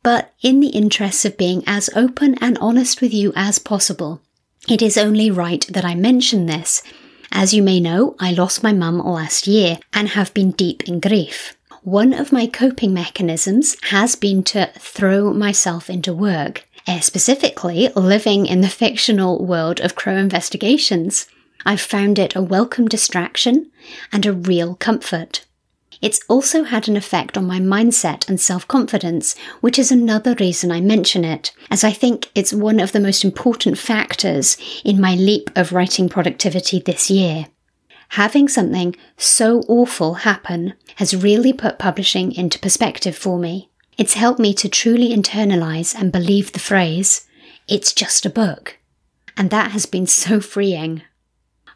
but 0.02 0.34
in 0.42 0.58
the 0.58 0.70
interests 0.70 1.24
of 1.24 1.38
being 1.38 1.62
as 1.68 1.88
open 1.94 2.34
and 2.40 2.58
honest 2.58 3.00
with 3.00 3.14
you 3.14 3.32
as 3.36 3.60
possible, 3.60 4.22
it 4.68 4.82
is 4.82 4.98
only 4.98 5.30
right 5.30 5.64
that 5.70 5.84
I 5.84 5.94
mention 5.94 6.46
this. 6.46 6.82
As 7.30 7.54
you 7.54 7.62
may 7.62 7.78
know, 7.78 8.16
I 8.18 8.32
lost 8.32 8.64
my 8.64 8.72
mum 8.72 8.98
last 8.98 9.46
year 9.46 9.78
and 9.92 10.08
have 10.08 10.34
been 10.34 10.50
deep 10.50 10.88
in 10.88 10.98
grief. 10.98 11.56
One 11.82 12.12
of 12.12 12.32
my 12.32 12.48
coping 12.48 12.92
mechanisms 12.92 13.76
has 13.90 14.16
been 14.16 14.42
to 14.44 14.72
throw 14.78 15.32
myself 15.32 15.88
into 15.88 16.12
work 16.12 16.66
uh, 16.86 17.00
specifically 17.00 17.88
living 17.94 18.46
in 18.46 18.60
the 18.60 18.68
fictional 18.68 19.44
world 19.44 19.80
of 19.80 19.94
Crow 19.94 20.16
investigations. 20.16 21.26
I've 21.64 21.80
found 21.80 22.18
it 22.18 22.34
a 22.34 22.42
welcome 22.42 22.88
distraction 22.88 23.70
and 24.12 24.26
a 24.26 24.32
real 24.32 24.74
comfort. 24.74 25.44
It's 26.00 26.20
also 26.28 26.64
had 26.64 26.88
an 26.88 26.96
effect 26.96 27.38
on 27.38 27.46
my 27.46 27.60
mindset 27.60 28.28
and 28.28 28.40
self 28.40 28.66
confidence, 28.66 29.36
which 29.60 29.78
is 29.78 29.92
another 29.92 30.34
reason 30.40 30.72
I 30.72 30.80
mention 30.80 31.24
it, 31.24 31.52
as 31.70 31.84
I 31.84 31.92
think 31.92 32.30
it's 32.34 32.52
one 32.52 32.80
of 32.80 32.90
the 32.90 33.00
most 33.00 33.24
important 33.24 33.78
factors 33.78 34.56
in 34.84 35.00
my 35.00 35.14
leap 35.14 35.50
of 35.54 35.72
writing 35.72 36.08
productivity 36.08 36.80
this 36.80 37.08
year. 37.08 37.46
Having 38.10 38.48
something 38.48 38.96
so 39.16 39.60
awful 39.68 40.14
happen 40.14 40.74
has 40.96 41.16
really 41.16 41.52
put 41.52 41.78
publishing 41.78 42.32
into 42.32 42.58
perspective 42.58 43.16
for 43.16 43.38
me. 43.38 43.70
It's 43.98 44.14
helped 44.14 44.40
me 44.40 44.54
to 44.54 44.68
truly 44.68 45.10
internalize 45.10 45.94
and 45.94 46.12
believe 46.12 46.52
the 46.52 46.58
phrase, 46.58 47.26
it's 47.68 47.92
just 47.92 48.26
a 48.26 48.30
book. 48.30 48.78
And 49.36 49.50
that 49.50 49.72
has 49.72 49.86
been 49.86 50.06
so 50.22 50.40
freeing. 50.40 51.02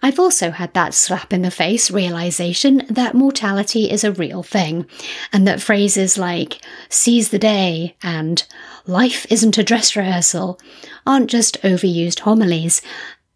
I've 0.03 0.21
also 0.21 0.51
had 0.51 0.75
that 0.75 0.95
slap 0.95 1.33
in 1.33 1.43
the 1.43 1.51
face 1.51 1.91
realization 1.91 2.83
that 2.91 3.15
mortality 3.15 3.91
is 3.91 4.05
a 4.05 4.13
real 4.13 4.43
thing, 4.43 4.87
and 5.33 5.49
that 5.49 5.63
phrases 5.63 6.19
like 6.19 6.61
seize 6.89 7.31
the 7.31 7.39
day 7.39 7.97
and 8.03 8.47
life 8.87 9.27
isn't 9.31 9.59
a 9.59 9.65
dress 9.65 9.97
rehearsal 9.97 10.61
aren't 11.07 11.31
just 11.31 11.61
overused 11.63 12.21
homilies, 12.21 12.83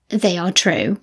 they 0.09 0.37
are 0.37 0.53
true. 0.53 0.99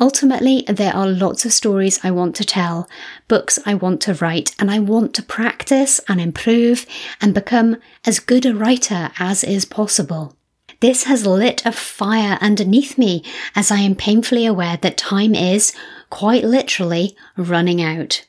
Ultimately, 0.00 0.64
there 0.66 0.96
are 0.96 1.06
lots 1.06 1.44
of 1.44 1.52
stories 1.52 2.00
I 2.02 2.10
want 2.10 2.34
to 2.36 2.44
tell, 2.44 2.88
books 3.28 3.58
I 3.66 3.74
want 3.74 4.00
to 4.02 4.14
write, 4.14 4.56
and 4.58 4.70
I 4.70 4.78
want 4.78 5.12
to 5.14 5.22
practice 5.22 6.00
and 6.08 6.18
improve 6.18 6.86
and 7.20 7.34
become 7.34 7.76
as 8.06 8.18
good 8.18 8.46
a 8.46 8.54
writer 8.54 9.10
as 9.18 9.44
is 9.44 9.66
possible. 9.66 10.34
This 10.80 11.04
has 11.04 11.26
lit 11.26 11.66
a 11.66 11.72
fire 11.72 12.38
underneath 12.40 12.96
me 12.96 13.22
as 13.54 13.70
I 13.70 13.80
am 13.80 13.94
painfully 13.94 14.46
aware 14.46 14.78
that 14.78 14.96
time 14.96 15.34
is, 15.34 15.74
quite 16.08 16.44
literally 16.44 17.14
running 17.36 17.82
out. 17.82 18.24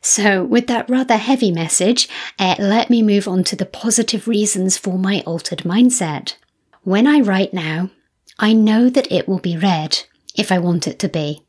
So, 0.00 0.44
with 0.44 0.68
that 0.68 0.88
rather 0.88 1.16
heavy 1.16 1.50
message, 1.50 2.08
uh, 2.38 2.54
let 2.60 2.90
me 2.90 3.02
move 3.02 3.26
on 3.26 3.42
to 3.44 3.56
the 3.56 3.66
positive 3.66 4.28
reasons 4.28 4.78
for 4.78 4.96
my 4.98 5.22
altered 5.26 5.60
mindset. 5.60 6.36
When 6.84 7.08
I 7.08 7.20
write 7.20 7.52
now, 7.52 7.90
I 8.38 8.52
know 8.52 8.88
that 8.88 9.10
it 9.10 9.28
will 9.28 9.38
be 9.40 9.56
read 9.56 10.04
if 10.36 10.52
I 10.52 10.58
want 10.58 10.86
it 10.86 10.98
to 11.00 11.08
be. 11.08 11.44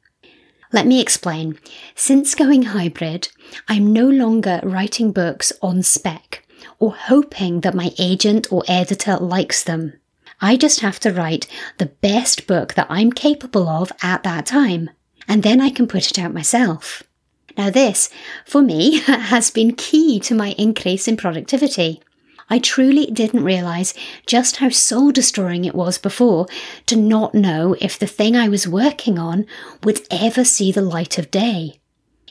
Let 0.71 0.87
me 0.87 0.99
explain. 0.99 1.59
Since 1.95 2.35
going 2.35 2.63
hybrid, 2.63 3.29
I'm 3.67 3.93
no 3.93 4.09
longer 4.09 4.59
writing 4.63 5.11
books 5.11 5.53
on 5.61 5.83
spec 5.83 6.43
or 6.79 6.93
hoping 6.95 7.61
that 7.61 7.75
my 7.75 7.91
agent 7.99 8.51
or 8.51 8.63
editor 8.67 9.17
likes 9.17 9.63
them. 9.63 9.93
I 10.41 10.57
just 10.57 10.79
have 10.81 10.99
to 11.01 11.13
write 11.13 11.47
the 11.77 11.85
best 11.85 12.47
book 12.47 12.73
that 12.73 12.87
I'm 12.89 13.11
capable 13.11 13.69
of 13.69 13.91
at 14.01 14.23
that 14.23 14.45
time, 14.45 14.89
and 15.27 15.43
then 15.43 15.61
I 15.61 15.69
can 15.69 15.87
put 15.87 16.09
it 16.09 16.19
out 16.19 16.33
myself. 16.33 17.03
Now, 17.57 17.69
this, 17.69 18.09
for 18.45 18.61
me, 18.61 18.99
has 19.05 19.51
been 19.51 19.75
key 19.75 20.19
to 20.21 20.35
my 20.35 20.55
increase 20.57 21.07
in 21.07 21.17
productivity. 21.17 22.01
I 22.49 22.59
truly 22.59 23.05
didn't 23.07 23.43
realise 23.43 23.93
just 24.27 24.57
how 24.57 24.69
soul 24.69 25.11
destroying 25.11 25.65
it 25.65 25.75
was 25.75 25.97
before 25.97 26.47
to 26.87 26.95
not 26.95 27.33
know 27.33 27.75
if 27.79 27.97
the 27.97 28.07
thing 28.07 28.35
I 28.35 28.49
was 28.49 28.67
working 28.67 29.17
on 29.17 29.45
would 29.83 30.01
ever 30.11 30.43
see 30.43 30.71
the 30.71 30.81
light 30.81 31.17
of 31.17 31.31
day. 31.31 31.79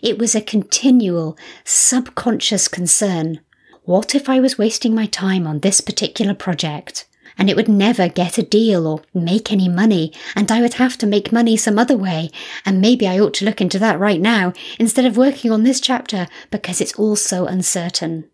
It 0.03 0.19
was 0.19 0.35
a 0.35 0.41
continual, 0.41 1.37
subconscious 1.65 2.69
concern. 2.69 3.41
What 3.85 4.15
if 4.15 4.29
I 4.29 4.41
was 4.41 4.59
wasting 4.59 4.95
my 4.95 5.07
time 5.07 5.47
on 5.47 5.61
this 5.61 5.81
particular 5.81 6.35
project? 6.35 7.07
and 7.39 7.49
it 7.49 7.57
would 7.57 7.69
never 7.69 8.09
get 8.09 8.39
a 8.39 8.43
deal 8.43 8.87
or 8.87 9.03
make 9.15 9.51
any 9.51 9.69
money, 9.69 10.13
and 10.37 10.51
I 10.51 10.61
would 10.61 10.75
have 10.75 10.99
to 10.99 11.07
make 11.07 11.33
money 11.33 11.57
some 11.57 11.79
other 11.79 11.97
way, 11.97 12.31
and 12.65 12.81
maybe 12.81 13.07
I 13.07 13.19
ought 13.19 13.35
to 13.35 13.45
look 13.45 13.61
into 13.61 13.79
that 13.79 13.99
right 13.99 14.21
now 14.21 14.53
instead 14.79 15.05
of 15.05 15.17
working 15.17 15.51
on 15.51 15.63
this 15.63 15.81
chapter 15.81 16.29
because 16.51 16.81
it's 16.81 16.95
all 16.95 17.17
so 17.17 17.47
uncertain. 17.47 18.29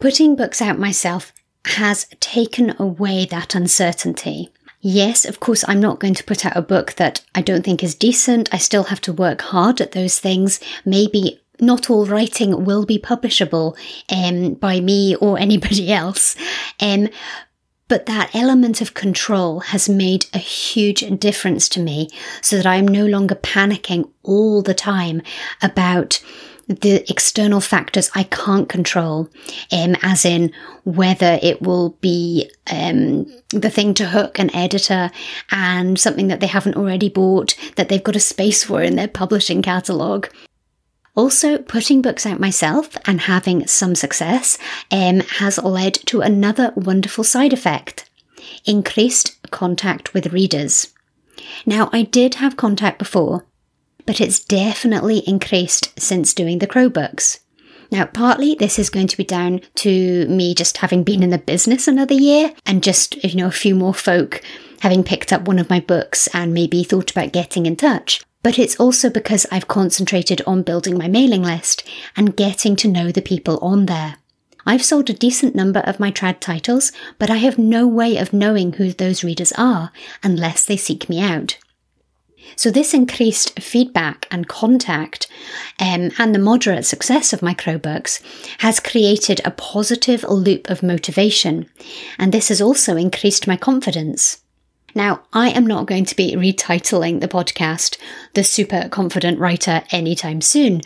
Putting 0.00 0.34
books 0.34 0.62
out 0.62 0.78
myself 0.78 1.30
has 1.66 2.06
taken 2.20 2.74
away 2.78 3.26
that 3.26 3.54
uncertainty. 3.54 4.48
Yes, 4.80 5.26
of 5.26 5.40
course, 5.40 5.62
I'm 5.68 5.78
not 5.78 6.00
going 6.00 6.14
to 6.14 6.24
put 6.24 6.46
out 6.46 6.56
a 6.56 6.62
book 6.62 6.94
that 6.94 7.22
I 7.34 7.42
don't 7.42 7.62
think 7.62 7.84
is 7.84 7.94
decent. 7.94 8.48
I 8.50 8.56
still 8.56 8.84
have 8.84 9.02
to 9.02 9.12
work 9.12 9.42
hard 9.42 9.78
at 9.78 9.92
those 9.92 10.18
things. 10.18 10.58
Maybe 10.86 11.38
not 11.60 11.90
all 11.90 12.06
writing 12.06 12.64
will 12.64 12.86
be 12.86 12.98
publishable 12.98 13.76
um, 14.10 14.54
by 14.54 14.80
me 14.80 15.16
or 15.16 15.38
anybody 15.38 15.92
else. 15.92 16.34
Um, 16.80 17.10
but 17.86 18.06
that 18.06 18.34
element 18.34 18.80
of 18.80 18.94
control 18.94 19.60
has 19.60 19.86
made 19.86 20.24
a 20.32 20.38
huge 20.38 21.00
difference 21.18 21.68
to 21.70 21.80
me 21.80 22.08
so 22.40 22.56
that 22.56 22.64
I'm 22.64 22.88
no 22.88 23.04
longer 23.04 23.34
panicking 23.34 24.10
all 24.22 24.62
the 24.62 24.72
time 24.72 25.20
about 25.60 26.22
the 26.70 27.04
external 27.10 27.60
factors 27.60 28.10
I 28.14 28.22
can't 28.24 28.68
control, 28.68 29.28
um, 29.72 29.96
as 30.02 30.24
in 30.24 30.52
whether 30.84 31.38
it 31.42 31.60
will 31.60 31.90
be 32.00 32.48
um, 32.70 33.26
the 33.50 33.70
thing 33.70 33.92
to 33.94 34.06
hook 34.06 34.38
an 34.38 34.54
editor 34.54 35.10
and 35.50 35.98
something 35.98 36.28
that 36.28 36.38
they 36.38 36.46
haven't 36.46 36.76
already 36.76 37.08
bought 37.08 37.56
that 37.74 37.88
they've 37.88 38.02
got 38.02 38.16
a 38.16 38.20
space 38.20 38.62
for 38.62 38.82
in 38.82 38.94
their 38.94 39.08
publishing 39.08 39.62
catalogue. 39.62 40.28
Also, 41.16 41.58
putting 41.58 42.00
books 42.00 42.24
out 42.24 42.38
myself 42.38 42.96
and 43.04 43.22
having 43.22 43.66
some 43.66 43.96
success 43.96 44.56
um, 44.92 45.20
has 45.20 45.58
led 45.58 45.94
to 45.94 46.20
another 46.20 46.72
wonderful 46.76 47.24
side 47.24 47.52
effect 47.52 48.08
increased 48.64 49.36
contact 49.50 50.14
with 50.14 50.32
readers. 50.32 50.94
Now, 51.66 51.90
I 51.92 52.02
did 52.02 52.36
have 52.36 52.56
contact 52.56 52.98
before, 52.98 53.44
but 54.06 54.20
it's 54.20 54.44
definitely 54.44 55.18
increased 55.26 55.98
since 55.98 56.34
doing 56.34 56.58
the 56.58 56.66
Crow 56.66 56.88
books. 56.88 57.40
Now, 57.90 58.06
partly 58.06 58.54
this 58.54 58.78
is 58.78 58.90
going 58.90 59.08
to 59.08 59.16
be 59.16 59.24
down 59.24 59.62
to 59.76 60.26
me 60.28 60.54
just 60.54 60.78
having 60.78 61.02
been 61.02 61.22
in 61.22 61.30
the 61.30 61.38
business 61.38 61.88
another 61.88 62.14
year 62.14 62.52
and 62.64 62.82
just, 62.82 63.22
you 63.24 63.36
know, 63.36 63.48
a 63.48 63.52
few 63.52 63.74
more 63.74 63.94
folk 63.94 64.42
having 64.80 65.04
picked 65.04 65.32
up 65.32 65.42
one 65.42 65.58
of 65.58 65.68
my 65.68 65.80
books 65.80 66.28
and 66.32 66.54
maybe 66.54 66.84
thought 66.84 67.10
about 67.10 67.32
getting 67.32 67.66
in 67.66 67.76
touch 67.76 68.22
but 68.42 68.58
it's 68.58 68.76
also 68.76 69.10
because 69.10 69.46
I've 69.50 69.68
concentrated 69.68 70.40
on 70.46 70.62
building 70.62 70.96
my 70.96 71.08
mailing 71.08 71.42
list 71.42 71.86
and 72.16 72.36
getting 72.36 72.76
to 72.76 72.88
know 72.88 73.12
the 73.12 73.22
people 73.22 73.58
on 73.58 73.86
there. 73.86 74.16
I've 74.66 74.84
sold 74.84 75.10
a 75.10 75.14
decent 75.14 75.54
number 75.54 75.80
of 75.80 76.00
my 76.00 76.10
trad 76.10 76.40
titles, 76.40 76.92
but 77.18 77.30
I 77.30 77.36
have 77.36 77.58
no 77.58 77.86
way 77.86 78.16
of 78.16 78.32
knowing 78.32 78.74
who 78.74 78.92
those 78.92 79.24
readers 79.24 79.52
are 79.52 79.90
unless 80.22 80.64
they 80.64 80.76
seek 80.76 81.08
me 81.08 81.20
out. 81.20 81.58
So, 82.56 82.70
this 82.70 82.94
increased 82.94 83.58
feedback 83.60 84.26
and 84.30 84.48
contact 84.48 85.26
um, 85.78 86.10
and 86.18 86.34
the 86.34 86.38
moderate 86.38 86.84
success 86.84 87.32
of 87.32 87.42
my 87.42 87.54
Crow 87.54 87.78
books 87.78 88.20
has 88.58 88.80
created 88.80 89.40
a 89.44 89.50
positive 89.50 90.24
loop 90.24 90.68
of 90.68 90.82
motivation, 90.82 91.68
and 92.18 92.32
this 92.32 92.48
has 92.48 92.60
also 92.60 92.96
increased 92.96 93.46
my 93.46 93.56
confidence. 93.56 94.42
Now, 94.94 95.22
I 95.32 95.50
am 95.50 95.66
not 95.66 95.86
going 95.86 96.04
to 96.06 96.16
be 96.16 96.34
retitling 96.34 97.20
the 97.20 97.28
podcast 97.28 97.96
The 98.34 98.42
Super 98.42 98.88
Confident 98.88 99.38
Writer 99.38 99.82
anytime 99.90 100.40
soon, 100.40 100.80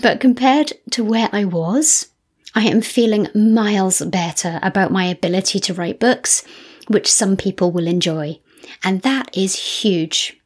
but 0.00 0.20
compared 0.20 0.72
to 0.92 1.04
where 1.04 1.28
I 1.32 1.44
was, 1.44 2.08
I 2.54 2.62
am 2.62 2.80
feeling 2.80 3.28
miles 3.34 4.00
better 4.00 4.58
about 4.62 4.92
my 4.92 5.04
ability 5.04 5.58
to 5.60 5.74
write 5.74 6.00
books, 6.00 6.44
which 6.86 7.10
some 7.10 7.36
people 7.36 7.70
will 7.70 7.86
enjoy, 7.86 8.40
and 8.84 9.02
that 9.02 9.36
is 9.36 9.80
huge. 9.80 10.37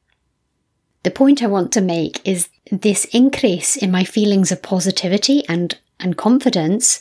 The 1.02 1.10
point 1.10 1.42
I 1.42 1.46
want 1.46 1.72
to 1.72 1.80
make 1.80 2.20
is 2.26 2.48
this 2.70 3.04
increase 3.06 3.76
in 3.76 3.90
my 3.90 4.04
feelings 4.04 4.52
of 4.52 4.62
positivity 4.62 5.46
and, 5.48 5.76
and 5.98 6.16
confidence 6.16 7.00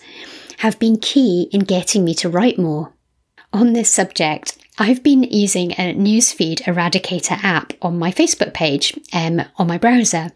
have 0.58 0.79
been 0.79 0.98
key 0.98 1.50
in 1.51 1.62
getting 1.62 2.03
me 2.03 2.13
to 2.15 2.29
write 2.29 2.58
more. 2.58 2.93
On 3.53 3.74
this 3.74 3.91
subject, 3.91 4.58
I've 4.79 5.03
been 5.03 5.24
using 5.24 5.74
a 5.74 5.93
newsfeed 5.93 6.62
eradicator 6.62 7.43
app 7.43 7.74
on 7.81 8.00
my 8.00 8.12
Facebook 8.12 8.53
page 8.53 8.98
um, 9.13 9.43
on 9.58 9.67
my 9.67 9.77
browser, 9.77 10.31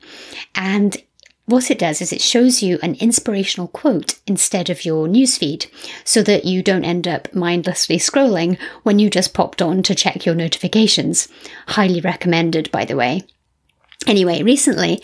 and 0.53 0.97
what 1.45 1.71
it 1.71 1.79
does 1.79 2.01
is 2.01 2.11
it 2.11 2.21
shows 2.21 2.61
you 2.61 2.77
an 2.81 2.95
inspirational 2.95 3.67
quote 3.67 4.19
instead 4.27 4.69
of 4.69 4.83
your 4.83 5.07
newsfeed 5.07 5.67
so 6.03 6.21
that 6.23 6.45
you 6.45 6.61
don't 6.61 6.83
end 6.83 7.07
up 7.07 7.33
mindlessly 7.33 7.97
scrolling 7.97 8.59
when 8.83 8.99
you 8.99 9.09
just 9.09 9.33
popped 9.33 9.61
on 9.61 9.81
to 9.83 9.95
check 9.95 10.25
your 10.25 10.35
notifications. 10.35 11.27
Highly 11.67 12.01
recommended, 12.01 12.71
by 12.71 12.83
the 12.83 12.95
way. 12.95 13.21
Anyway, 14.07 14.43
recently, 14.43 15.01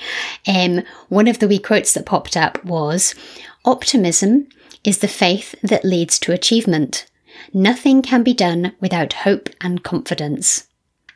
um, 0.47 0.81
one 1.09 1.27
of 1.27 1.39
the 1.39 1.47
wee 1.47 1.59
quotes 1.59 1.93
that 1.93 2.05
popped 2.05 2.37
up 2.37 2.63
was 2.63 3.15
Optimism 3.65 4.47
is 4.83 4.99
the 4.99 5.07
faith 5.07 5.55
that 5.61 5.85
leads 5.85 6.19
to 6.19 6.31
achievement. 6.31 7.05
Nothing 7.53 8.01
can 8.01 8.23
be 8.23 8.33
done 8.33 8.73
without 8.79 9.13
hope 9.13 9.49
and 9.59 9.83
confidence. 9.83 10.67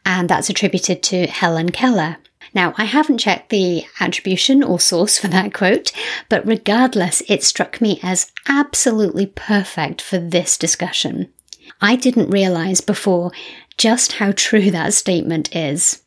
And 0.06 0.30
that's 0.30 0.50
attributed 0.50 1.02
to 1.04 1.28
Helen 1.28 1.72
Keller. 1.72 2.18
Now, 2.54 2.74
I 2.78 2.86
haven't 2.86 3.18
checked 3.18 3.50
the 3.50 3.86
attribution 4.00 4.64
or 4.64 4.80
source 4.80 5.18
for 5.18 5.28
that 5.28 5.54
quote, 5.54 5.92
but 6.30 6.46
regardless, 6.46 7.22
it 7.28 7.44
struck 7.44 7.82
me 7.82 8.00
as 8.02 8.32
absolutely 8.48 9.26
perfect 9.26 10.02
for 10.02 10.18
this 10.18 10.58
discussion. 10.58 11.34
I 11.82 11.96
didn't 11.96 12.30
realize 12.30 12.82
before 12.82 13.32
just 13.78 14.14
how 14.14 14.32
true 14.32 14.72
that 14.72 14.94
statement 14.94 15.56
is. 15.56 16.02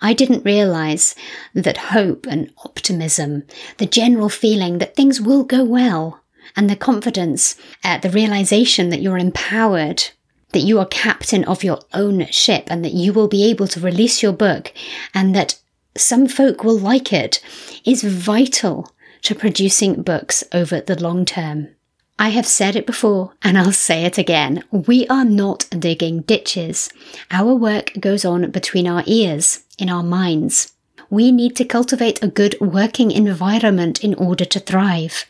I 0.00 0.12
didn't 0.12 0.44
realize 0.44 1.14
that 1.54 1.76
hope 1.76 2.26
and 2.26 2.52
optimism, 2.64 3.44
the 3.78 3.86
general 3.86 4.28
feeling 4.28 4.78
that 4.78 4.94
things 4.94 5.20
will 5.20 5.44
go 5.44 5.64
well, 5.64 6.22
and 6.56 6.68
the 6.68 6.76
confidence, 6.76 7.56
uh, 7.84 7.98
the 7.98 8.10
realization 8.10 8.88
that 8.90 9.02
you're 9.02 9.18
empowered, 9.18 10.10
that 10.52 10.60
you 10.60 10.78
are 10.78 10.86
captain 10.86 11.44
of 11.44 11.62
your 11.62 11.80
own 11.92 12.26
ship 12.26 12.64
and 12.68 12.84
that 12.84 12.94
you 12.94 13.12
will 13.12 13.28
be 13.28 13.44
able 13.44 13.68
to 13.68 13.80
release 13.80 14.22
your 14.22 14.32
book 14.32 14.72
and 15.14 15.34
that 15.34 15.60
some 15.96 16.26
folk 16.26 16.64
will 16.64 16.78
like 16.78 17.12
it 17.12 17.40
is 17.84 18.02
vital 18.02 18.92
to 19.22 19.34
producing 19.34 20.02
books 20.02 20.44
over 20.52 20.80
the 20.80 21.00
long 21.00 21.24
term. 21.24 21.68
I 22.20 22.30
have 22.30 22.46
said 22.46 22.74
it 22.74 22.84
before 22.84 23.34
and 23.42 23.56
I'll 23.56 23.70
say 23.70 24.04
it 24.04 24.18
again. 24.18 24.64
We 24.72 25.06
are 25.06 25.24
not 25.24 25.68
digging 25.70 26.22
ditches. 26.22 26.90
Our 27.30 27.54
work 27.54 27.92
goes 28.00 28.24
on 28.24 28.50
between 28.50 28.88
our 28.88 29.04
ears, 29.06 29.64
in 29.78 29.88
our 29.88 30.02
minds. 30.02 30.72
We 31.10 31.30
need 31.30 31.54
to 31.56 31.64
cultivate 31.64 32.22
a 32.22 32.28
good 32.28 32.56
working 32.60 33.12
environment 33.12 34.02
in 34.02 34.14
order 34.14 34.44
to 34.46 34.58
thrive. 34.58 35.26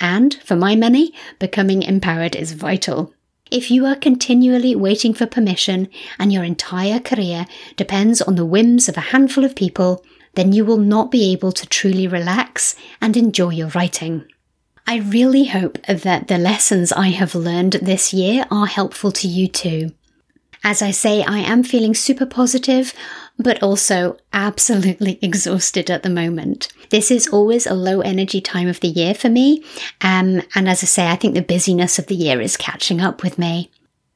And, 0.00 0.34
for 0.44 0.56
my 0.56 0.74
money, 0.74 1.14
becoming 1.38 1.82
empowered 1.82 2.34
is 2.34 2.52
vital. 2.52 3.14
If 3.50 3.70
you 3.70 3.86
are 3.86 3.96
continually 3.96 4.74
waiting 4.74 5.14
for 5.14 5.26
permission 5.26 5.88
and 6.18 6.32
your 6.32 6.42
entire 6.42 6.98
career 6.98 7.46
depends 7.76 8.20
on 8.20 8.34
the 8.34 8.44
whims 8.44 8.88
of 8.88 8.96
a 8.96 9.12
handful 9.12 9.44
of 9.44 9.54
people, 9.54 10.04
then 10.34 10.52
you 10.52 10.64
will 10.64 10.78
not 10.78 11.10
be 11.10 11.32
able 11.32 11.52
to 11.52 11.66
truly 11.66 12.08
relax 12.08 12.74
and 13.00 13.16
enjoy 13.16 13.50
your 13.50 13.68
writing. 13.68 14.24
I 14.86 14.98
really 14.98 15.46
hope 15.46 15.80
that 15.86 16.28
the 16.28 16.38
lessons 16.38 16.92
I 16.92 17.08
have 17.08 17.34
learned 17.34 17.74
this 17.74 18.12
year 18.12 18.44
are 18.50 18.66
helpful 18.66 19.12
to 19.12 19.28
you 19.28 19.48
too. 19.48 19.92
As 20.64 20.80
I 20.80 20.92
say, 20.92 21.24
I 21.24 21.38
am 21.38 21.64
feeling 21.64 21.94
super 21.94 22.26
positive, 22.26 22.94
but 23.36 23.60
also 23.62 24.16
absolutely 24.32 25.18
exhausted 25.22 25.90
at 25.90 26.04
the 26.04 26.10
moment. 26.10 26.68
This 26.90 27.10
is 27.10 27.26
always 27.26 27.66
a 27.66 27.74
low 27.74 28.00
energy 28.00 28.40
time 28.40 28.68
of 28.68 28.78
the 28.80 28.88
year 28.88 29.14
for 29.14 29.28
me. 29.28 29.64
Um, 30.02 30.42
and 30.54 30.68
as 30.68 30.82
I 30.82 30.86
say, 30.86 31.08
I 31.08 31.16
think 31.16 31.34
the 31.34 31.42
busyness 31.42 31.98
of 31.98 32.06
the 32.06 32.14
year 32.14 32.40
is 32.40 32.56
catching 32.56 33.00
up 33.00 33.24
with 33.24 33.38
me. 33.38 33.71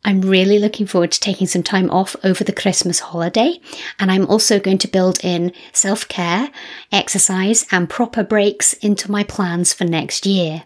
I'm 0.06 0.20
really 0.20 0.60
looking 0.60 0.86
forward 0.86 1.10
to 1.10 1.20
taking 1.20 1.48
some 1.48 1.64
time 1.64 1.90
off 1.90 2.14
over 2.22 2.44
the 2.44 2.52
Christmas 2.52 3.00
holiday, 3.00 3.58
and 3.98 4.08
I'm 4.08 4.24
also 4.26 4.60
going 4.60 4.78
to 4.78 4.88
build 4.88 5.18
in 5.24 5.52
self 5.72 6.06
care, 6.06 6.48
exercise, 6.92 7.66
and 7.72 7.90
proper 7.90 8.22
breaks 8.22 8.72
into 8.74 9.10
my 9.10 9.24
plans 9.24 9.72
for 9.72 9.84
next 9.84 10.24
year. 10.24 10.62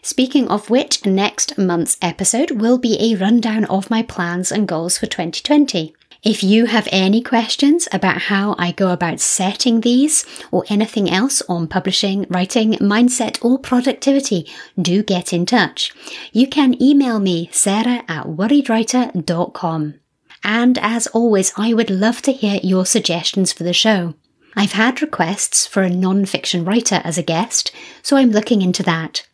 Speaking 0.00 0.46
of 0.46 0.70
which, 0.70 1.04
next 1.04 1.58
month's 1.58 1.98
episode 2.00 2.52
will 2.52 2.78
be 2.78 2.96
a 3.00 3.16
rundown 3.16 3.64
of 3.64 3.90
my 3.90 4.04
plans 4.04 4.52
and 4.52 4.68
goals 4.68 4.96
for 4.96 5.06
2020. 5.06 5.92
If 6.22 6.42
you 6.42 6.66
have 6.66 6.88
any 6.90 7.22
questions 7.22 7.86
about 7.92 8.22
how 8.22 8.56
I 8.58 8.72
go 8.72 8.90
about 8.90 9.20
setting 9.20 9.80
these 9.82 10.26
or 10.50 10.64
anything 10.68 11.08
else 11.08 11.42
on 11.48 11.68
publishing, 11.68 12.26
writing, 12.28 12.72
mindset, 12.74 13.42
or 13.44 13.56
productivity, 13.56 14.50
do 14.80 15.04
get 15.04 15.32
in 15.32 15.46
touch. 15.46 15.92
You 16.32 16.48
can 16.48 16.80
email 16.82 17.20
me, 17.20 17.48
sarah 17.52 18.02
at 18.08 18.26
worriedwriter.com. 18.26 19.94
And 20.42 20.78
as 20.78 21.06
always, 21.08 21.52
I 21.56 21.72
would 21.72 21.90
love 21.90 22.20
to 22.22 22.32
hear 22.32 22.58
your 22.64 22.84
suggestions 22.84 23.52
for 23.52 23.62
the 23.62 23.72
show. 23.72 24.14
I've 24.56 24.72
had 24.72 25.00
requests 25.00 25.66
for 25.66 25.82
a 25.82 25.90
non 25.90 26.24
fiction 26.24 26.64
writer 26.64 27.00
as 27.04 27.16
a 27.16 27.22
guest, 27.22 27.70
so 28.02 28.16
I'm 28.16 28.30
looking 28.32 28.60
into 28.60 28.82
that. 28.82 29.24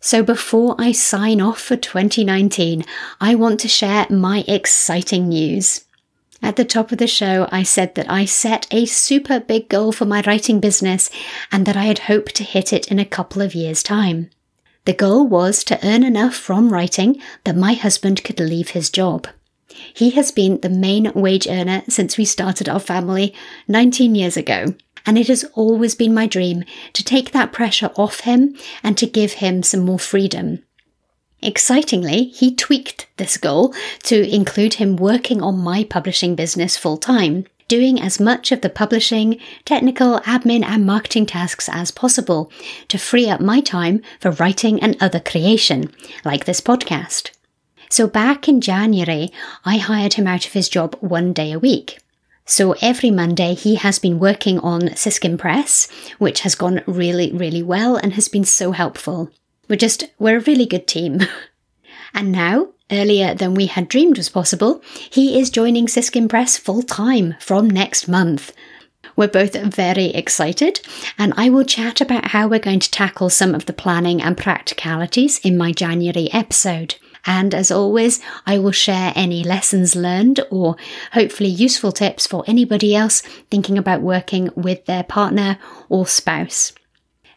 So 0.00 0.22
before 0.22 0.76
I 0.78 0.92
sign 0.92 1.42
off 1.42 1.60
for 1.60 1.76
2019, 1.76 2.84
I 3.20 3.34
want 3.34 3.60
to 3.60 3.68
share 3.68 4.06
my 4.08 4.44
exciting 4.48 5.28
news. 5.28 5.84
At 6.42 6.56
the 6.56 6.64
top 6.64 6.90
of 6.90 6.98
the 6.98 7.06
show, 7.06 7.48
I 7.52 7.62
said 7.62 7.94
that 7.94 8.10
I 8.10 8.24
set 8.24 8.66
a 8.72 8.84
super 8.84 9.38
big 9.38 9.68
goal 9.68 9.92
for 9.92 10.04
my 10.04 10.22
writing 10.26 10.58
business 10.58 11.08
and 11.52 11.64
that 11.66 11.76
I 11.76 11.84
had 11.84 12.00
hoped 12.00 12.34
to 12.36 12.44
hit 12.44 12.72
it 12.72 12.88
in 12.88 12.98
a 12.98 13.04
couple 13.04 13.40
of 13.40 13.54
years' 13.54 13.82
time. 13.82 14.28
The 14.84 14.92
goal 14.92 15.24
was 15.24 15.62
to 15.64 15.78
earn 15.86 16.02
enough 16.02 16.34
from 16.34 16.72
writing 16.72 17.22
that 17.44 17.56
my 17.56 17.74
husband 17.74 18.24
could 18.24 18.40
leave 18.40 18.70
his 18.70 18.90
job. 18.90 19.28
He 19.94 20.10
has 20.10 20.32
been 20.32 20.60
the 20.60 20.68
main 20.68 21.12
wage 21.14 21.46
earner 21.46 21.82
since 21.88 22.18
we 22.18 22.24
started 22.24 22.68
our 22.68 22.80
family 22.80 23.32
19 23.68 24.16
years 24.16 24.36
ago, 24.36 24.74
and 25.06 25.16
it 25.16 25.28
has 25.28 25.44
always 25.54 25.94
been 25.94 26.12
my 26.12 26.26
dream 26.26 26.64
to 26.94 27.04
take 27.04 27.30
that 27.30 27.52
pressure 27.52 27.92
off 27.96 28.20
him 28.20 28.56
and 28.82 28.98
to 28.98 29.06
give 29.06 29.34
him 29.34 29.62
some 29.62 29.80
more 29.80 29.98
freedom. 29.98 30.64
Excitingly, 31.42 32.26
he 32.26 32.54
tweaked 32.54 33.08
this 33.16 33.36
goal 33.36 33.74
to 34.04 34.32
include 34.32 34.74
him 34.74 34.96
working 34.96 35.42
on 35.42 35.58
my 35.58 35.82
publishing 35.82 36.36
business 36.36 36.76
full 36.76 36.96
time, 36.96 37.46
doing 37.66 38.00
as 38.00 38.20
much 38.20 38.52
of 38.52 38.60
the 38.60 38.70
publishing, 38.70 39.40
technical, 39.64 40.20
admin, 40.20 40.64
and 40.64 40.86
marketing 40.86 41.26
tasks 41.26 41.68
as 41.72 41.90
possible 41.90 42.50
to 42.86 42.96
free 42.96 43.28
up 43.28 43.40
my 43.40 43.60
time 43.60 44.00
for 44.20 44.30
writing 44.30 44.80
and 44.80 44.96
other 45.00 45.18
creation, 45.18 45.92
like 46.24 46.44
this 46.44 46.60
podcast. 46.60 47.30
So 47.90 48.06
back 48.06 48.48
in 48.48 48.60
January, 48.60 49.30
I 49.64 49.78
hired 49.78 50.14
him 50.14 50.28
out 50.28 50.46
of 50.46 50.52
his 50.52 50.68
job 50.68 50.96
one 51.00 51.32
day 51.32 51.50
a 51.50 51.58
week. 51.58 51.98
So 52.44 52.76
every 52.80 53.10
Monday 53.10 53.54
he 53.54 53.74
has 53.76 53.98
been 53.98 54.18
working 54.20 54.58
on 54.60 54.94
Siskin 54.94 55.38
Press, 55.38 55.88
which 56.18 56.40
has 56.40 56.54
gone 56.54 56.82
really, 56.86 57.32
really 57.32 57.62
well 57.62 57.96
and 57.96 58.12
has 58.14 58.28
been 58.28 58.44
so 58.44 58.72
helpful. 58.72 59.30
We're 59.68 59.76
just, 59.76 60.04
we're 60.18 60.38
a 60.38 60.40
really 60.40 60.66
good 60.66 60.86
team. 60.86 61.20
and 62.14 62.32
now, 62.32 62.68
earlier 62.90 63.34
than 63.34 63.54
we 63.54 63.66
had 63.66 63.88
dreamed 63.88 64.18
was 64.18 64.28
possible, 64.28 64.82
he 65.10 65.40
is 65.40 65.50
joining 65.50 65.88
Siskin 65.88 66.28
Press 66.28 66.56
full 66.56 66.82
time 66.82 67.34
from 67.40 67.70
next 67.70 68.08
month. 68.08 68.52
We're 69.16 69.28
both 69.28 69.54
very 69.54 70.06
excited, 70.06 70.80
and 71.18 71.34
I 71.36 71.50
will 71.50 71.64
chat 71.64 72.00
about 72.00 72.28
how 72.28 72.48
we're 72.48 72.58
going 72.58 72.80
to 72.80 72.90
tackle 72.90 73.30
some 73.30 73.54
of 73.54 73.66
the 73.66 73.72
planning 73.72 74.22
and 74.22 74.36
practicalities 74.36 75.38
in 75.40 75.58
my 75.58 75.72
January 75.72 76.32
episode. 76.32 76.96
And 77.24 77.54
as 77.54 77.70
always, 77.70 78.20
I 78.46 78.58
will 78.58 78.72
share 78.72 79.12
any 79.14 79.44
lessons 79.44 79.94
learned 79.94 80.40
or 80.50 80.76
hopefully 81.12 81.50
useful 81.50 81.92
tips 81.92 82.26
for 82.26 82.42
anybody 82.46 82.96
else 82.96 83.20
thinking 83.50 83.78
about 83.78 84.00
working 84.00 84.50
with 84.56 84.86
their 84.86 85.04
partner 85.04 85.58
or 85.88 86.06
spouse. 86.06 86.72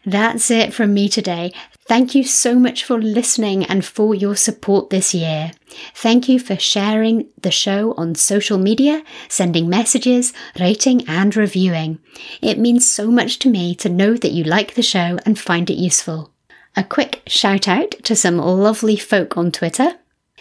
That's 0.06 0.50
it 0.50 0.74
from 0.74 0.94
me 0.94 1.10
today. 1.10 1.52
Thank 1.88 2.15
you 2.15 2.24
so 2.24 2.56
much 2.56 2.84
for 2.84 3.00
listening 3.00 3.63
and 3.63 3.86
for 3.86 4.15
your 4.15 4.36
support 4.36 4.89
this 4.89 5.13
year. 5.13 5.52
Thank 5.93 6.28
you 6.28 6.39
for 6.39 6.58
sharing 6.58 7.30
the 7.39 7.52
show 7.52 7.93
on 7.93 8.15
social 8.15 8.58
media, 8.58 9.04
sending 9.30 9.69
messages, 9.69 10.34
rating, 10.60 11.08
and 11.08 11.36
reviewing. 11.36 12.00
It 12.41 12.58
means 12.58 12.89
so 12.89 13.12
much 13.12 13.38
to 13.39 13.50
me 13.50 13.76
to 13.76 13.89
know 13.89 14.15
that 14.17 14.32
you 14.32 14.43
like 14.43 14.74
the 14.74 14.82
show 14.82 15.19
and 15.28 15.38
find 15.38 15.69
it 15.69 15.78
useful. 15.78 16.32
A 16.76 16.84
quick 16.84 17.21
shout 17.28 17.67
out 17.67 17.91
to 18.04 18.15
some 18.15 18.38
lovely 18.38 18.95
folk 18.95 19.38
on 19.38 19.52
Twitter. 19.52 19.93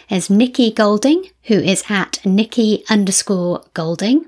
There's 0.09 0.31
Nikki 0.31 0.71
Golding, 0.71 1.29
who 1.43 1.59
is 1.59 1.83
at 1.89 2.25
Nikki 2.25 2.83
underscore 2.89 3.63
Golding, 3.75 4.25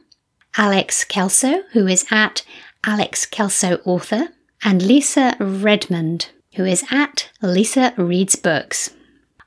Alex 0.56 1.04
Kelso, 1.04 1.64
who 1.72 1.88
is 1.88 2.06
at 2.12 2.44
Alex 2.86 3.26
Kelso 3.26 3.80
Author, 3.86 4.30
and 4.64 4.84
Lisa 4.84 5.36
Redmond, 5.40 6.30
who 6.58 6.66
is 6.66 6.84
at 6.92 7.30
Lisa 7.42 7.94
Reads 7.98 8.36
Books. 8.36 8.90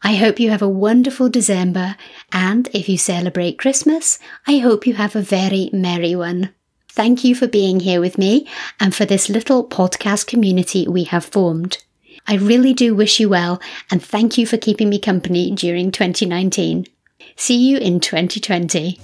I 0.02 0.14
hope 0.14 0.40
you 0.40 0.50
have 0.50 0.62
a 0.62 0.68
wonderful 0.68 1.28
December, 1.28 1.96
and 2.32 2.68
if 2.72 2.88
you 2.88 2.96
celebrate 2.96 3.58
Christmas, 3.58 4.18
I 4.46 4.58
hope 4.58 4.86
you 4.86 4.94
have 4.94 5.14
a 5.14 5.20
very 5.20 5.70
merry 5.72 6.14
one. 6.14 6.54
Thank 6.88 7.24
you 7.24 7.34
for 7.34 7.48
being 7.48 7.80
here 7.80 8.00
with 8.00 8.16
me 8.16 8.48
and 8.78 8.94
for 8.94 9.04
this 9.04 9.28
little 9.28 9.68
podcast 9.68 10.26
community 10.28 10.86
we 10.88 11.04
have 11.04 11.24
formed. 11.24 11.84
I 12.26 12.36
really 12.36 12.72
do 12.72 12.94
wish 12.94 13.18
you 13.18 13.28
well, 13.28 13.60
and 13.90 14.02
thank 14.02 14.38
you 14.38 14.46
for 14.46 14.56
keeping 14.56 14.88
me 14.88 15.00
company 15.00 15.50
during 15.50 15.90
2019. 15.90 16.86
See 17.34 17.58
you 17.58 17.78
in 17.78 17.98
2020. 17.98 19.00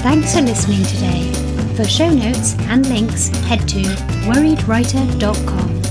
Thanks 0.00 0.34
for 0.34 0.40
listening 0.40 0.84
today. 0.84 1.35
For 1.76 1.84
show 1.84 2.08
notes 2.08 2.54
and 2.70 2.88
links, 2.88 3.28
head 3.44 3.68
to 3.68 3.82
worriedwriter.com. 4.24 5.82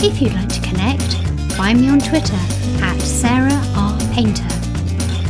If 0.00 0.22
you'd 0.22 0.34
like 0.34 0.48
to 0.50 0.60
connect, 0.60 1.14
find 1.56 1.80
me 1.80 1.88
on 1.88 1.98
Twitter 1.98 2.38
at 2.80 2.96
Sarah 3.00 3.60
R. 3.74 3.98
Painter 4.12 4.46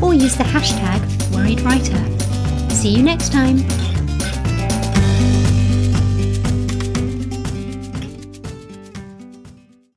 or 0.04 0.12
use 0.12 0.36
the 0.36 0.44
hashtag 0.44 1.00
worriedwriter. 1.32 1.98
See 2.72 2.90
you 2.90 3.02
next 3.02 3.32
time. 3.32 3.64